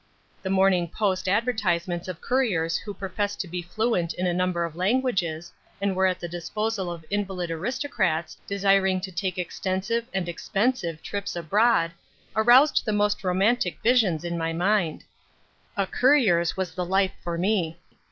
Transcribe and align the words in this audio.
The 0.41 0.49
Morning 0.49 0.87
Post 0.87 1.27
advertisements 1.29 2.07
of 2.07 2.21
couriers 2.21 2.75
who 2.75 2.91
professed 2.91 3.39
to 3.41 3.47
be 3.47 3.61
fluent 3.61 4.15
in 4.15 4.25
a 4.25 4.33
number 4.33 4.65
of 4.65 4.75
languages 4.75 5.53
and 5.79 5.95
were 5.95 6.07
at 6.07 6.19
the 6.19 6.27
disposal 6.27 6.91
of 6.91 7.05
invalid 7.11 7.51
aristocrats 7.51 8.35
desiring 8.47 8.99
to 9.01 9.11
take 9.11 9.37
extensive 9.37 10.05
(and 10.11 10.27
expensive) 10.27 11.03
trips 11.03 11.35
abroad, 11.35 11.91
aroused 12.35 12.81
the 12.83 12.91
most 12.91 13.23
romantic 13.23 13.77
visions 13.83 14.23
in 14.23 14.39
my 14.39 14.53
mind. 14.53 15.03
A 15.77 15.85
courier's 15.85 16.57
was 16.57 16.73
the 16.73 16.83
life 16.83 17.13
for 17.23 17.37
me. 17.37 17.77